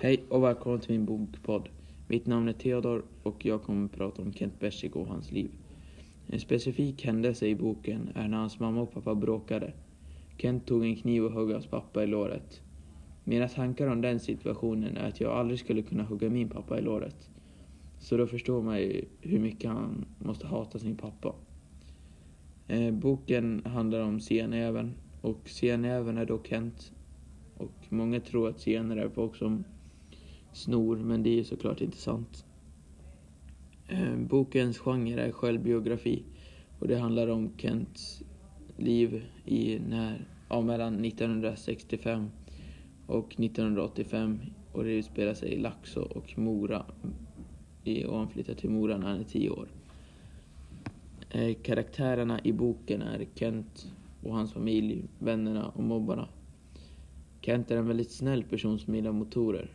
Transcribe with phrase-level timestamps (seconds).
[0.00, 1.68] Hej och välkommen till min bokpodd.
[2.08, 5.50] Mitt namn är Theodor och jag kommer att prata om Kent Bersik och hans liv.
[6.26, 9.72] En specifik händelse i boken är när hans mamma och pappa bråkade.
[10.36, 12.62] Kent tog en kniv och högg hans pappa i låret.
[13.24, 16.82] Mina tankar om den situationen är att jag aldrig skulle kunna hugga min pappa i
[16.82, 17.30] låret.
[17.98, 21.34] Så då förstår man ju hur mycket han måste hata sin pappa.
[22.68, 26.92] Eh, boken handlar om senäven och senäven är då Kent.
[27.56, 29.64] Och många tror att sener är folk som
[30.58, 32.44] snor, men det är ju såklart inte sant.
[33.88, 36.22] Eh, bokens genre är självbiografi
[36.78, 38.22] och det handlar om Kents
[38.76, 42.30] liv i när, ja, mellan 1965
[43.06, 44.40] och 1985
[44.72, 46.86] och det utspelar sig i Laxå och Mora
[47.84, 49.68] i, och han flyttar till Mora när han är tio år.
[51.30, 56.28] Eh, karaktärerna i boken är Kent och hans familj, vännerna och mobbarna.
[57.40, 59.70] Kent är en väldigt snäll person som gillar motorer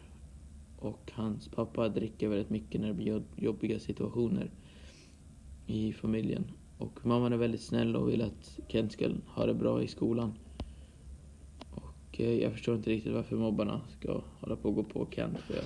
[0.85, 4.51] och hans pappa dricker väldigt mycket när det blir jobbiga situationer
[5.67, 6.43] i familjen.
[6.77, 10.33] Och mamman är väldigt snäll och vill att Kent ska ha det bra i skolan.
[11.71, 15.37] Och eh, jag förstår inte riktigt varför mobbarna ska hålla på och gå på Kent.
[15.39, 15.65] För jag,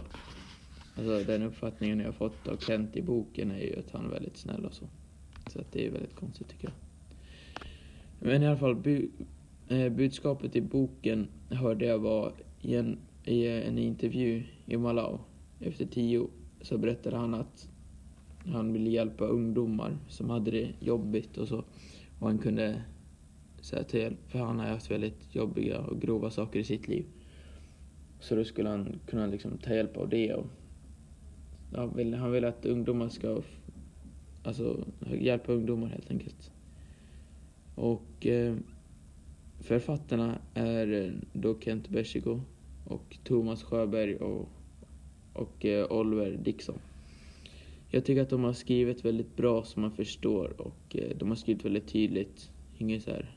[0.95, 4.09] alltså den uppfattningen jag har fått av Kent i boken är ju att han är
[4.09, 4.85] väldigt snäll och så.
[5.47, 6.73] Så att det är väldigt konstigt tycker jag.
[8.19, 9.09] Men i alla fall, bu
[9.67, 12.33] eh, budskapet i boken hörde jag var
[13.27, 15.19] i en intervju i Malau.
[15.59, 16.27] Efter tio
[16.61, 17.69] så berättade han att
[18.45, 21.63] han ville hjälpa ungdomar som hade det jobbigt och så.
[22.19, 22.81] Och han kunde
[23.61, 27.05] säga till hjälp, för han har haft väldigt jobbiga och grova saker i sitt liv.
[28.19, 30.33] Så då skulle han kunna liksom ta hjälp av det.
[30.33, 30.45] Och,
[31.73, 33.41] ja, han vill att ungdomar ska
[34.43, 34.85] alltså,
[35.19, 36.51] hjälpa ungdomar helt enkelt.
[37.75, 38.55] Och eh,
[39.59, 42.41] författarna är då Kent Bessigo
[42.87, 44.49] och Thomas Sjöberg och
[45.37, 46.79] och eh, Oliver Dixon.
[47.89, 51.35] Jag tycker att de har skrivit väldigt bra så man förstår och eh, de har
[51.35, 52.51] skrivit väldigt tydligt.
[52.77, 53.35] Inga så här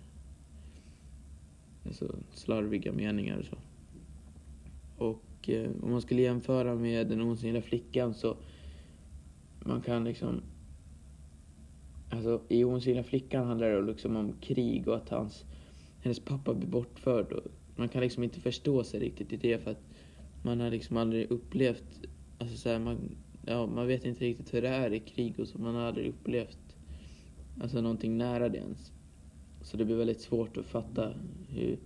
[1.87, 3.57] alltså, slarviga meningar och så.
[5.05, 8.37] Och eh, om man skulle jämföra med Den osynliga flickan så
[9.65, 10.43] man kan liksom
[12.13, 15.45] Alltså i Osynliga flickan handlar det liksom om krig och att hans,
[16.03, 17.33] hennes pappa blir bortförd.
[17.33, 17.45] Och
[17.81, 19.83] man kan liksom inte förstå sig riktigt i det för att
[20.43, 22.07] man har liksom aldrig upplevt,
[22.39, 25.49] alltså så här, man, ja, man vet inte riktigt hur det är i krig och
[25.49, 26.77] så, man har aldrig upplevt
[27.61, 28.93] alltså någonting nära det ens.
[29.63, 31.15] Så det blir väldigt svårt att fatta
[31.49, 31.79] hur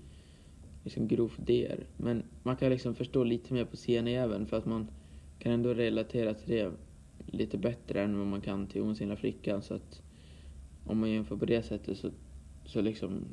[0.85, 1.87] liksom grovt det är.
[1.97, 4.91] Men man kan liksom förstå lite mer på även för att man
[5.39, 6.73] kan ändå relatera till det
[7.27, 9.63] lite bättre än vad man kan till Osynliga flickan.
[9.63, 10.03] Så att
[10.87, 12.11] om man jämför på det sättet så,
[12.65, 13.25] så liksom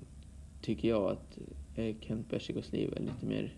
[0.61, 1.39] tycker jag att
[1.75, 3.55] Eh, Kent Bersikos liv är lite mer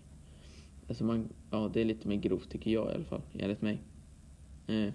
[0.88, 3.78] Alltså man, ja, det är lite mer grovt tycker jag i alla fall, enligt mig.
[4.68, 4.94] Eh,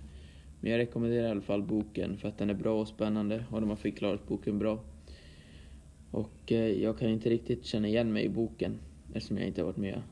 [0.60, 3.60] men jag rekommenderar i alla fall boken för att den är bra och spännande och
[3.60, 4.80] de har förklarat boken bra.
[6.10, 8.78] Och eh, jag kan inte riktigt känna igen mig i boken
[9.14, 10.02] eftersom jag inte har varit med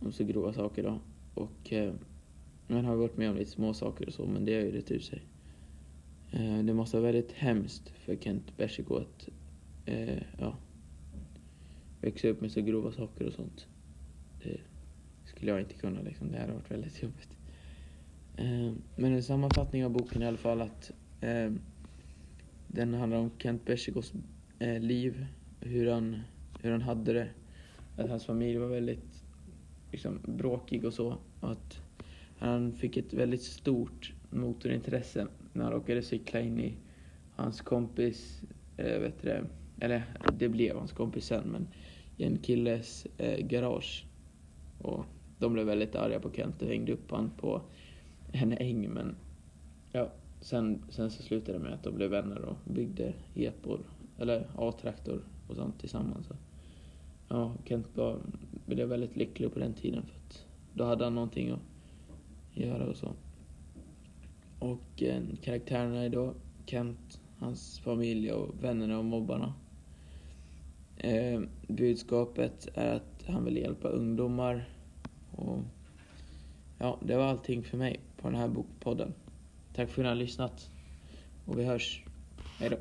[0.00, 0.98] om så grova saker då.
[1.34, 1.94] Och eh,
[2.66, 4.90] man har varit med om lite små saker och så, men det har ju rätt
[4.90, 5.22] ut sig.
[6.30, 9.28] Eh, det måste vara väldigt hemskt för Kent Bersiko att
[9.86, 10.56] eh, ja,
[12.02, 13.66] växa upp med så grova saker och sånt.
[14.42, 14.60] Det,
[15.24, 16.02] skulle jag inte kunna.
[16.02, 16.32] Liksom.
[16.32, 17.36] Det hade varit väldigt jobbigt.
[18.36, 21.60] Ehm, men en sammanfattning av boken i alla fall att ehm,
[22.68, 24.12] den handlar om Kent Bersikos
[24.58, 25.26] eh, liv,
[25.60, 26.20] hur han,
[26.60, 27.28] hur han hade det.
[27.96, 29.24] Att hans familj var väldigt
[29.90, 31.18] liksom, bråkig och så.
[31.40, 31.80] Och att
[32.38, 36.74] han fick ett väldigt stort motorintresse när han råkade cykla in i
[37.34, 38.42] hans kompis,
[38.76, 39.44] eh, äh, vet det,
[39.82, 40.02] eller
[40.38, 41.68] det blev hans kompis sen, men
[42.16, 44.06] i en killes eh, garage.
[44.78, 45.04] Och
[45.38, 47.62] de blev väldigt arga på Kent och hängde upp han på
[48.32, 48.88] en äng.
[48.90, 49.16] Men
[49.92, 50.08] ja,
[50.40, 53.80] sen, sen så slutade det med att de blev vänner och byggde epor,
[54.18, 56.26] eller A-traktor och sånt tillsammans.
[56.26, 56.34] Så,
[57.28, 58.18] ja, Kent var,
[58.66, 61.60] blev väldigt lycklig på den tiden för att då hade han någonting att
[62.54, 63.12] göra och så.
[64.58, 66.34] Och eh, karaktärerna idag,
[66.66, 69.54] Kent, hans familj och vännerna och mobbarna.
[70.96, 74.68] Eh, budskapet är att han vill hjälpa ungdomar
[75.36, 75.58] och
[76.78, 79.14] ja, det var allting för mig på den här bokpodden.
[79.74, 80.70] Tack för att ni har lyssnat.
[81.46, 82.04] Och vi hörs.
[82.58, 82.76] Hej då.